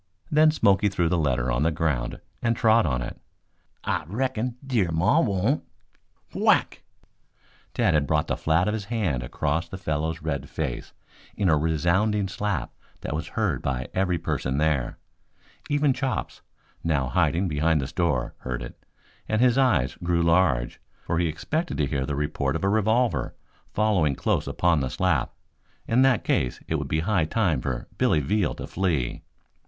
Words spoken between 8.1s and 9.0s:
the flat of his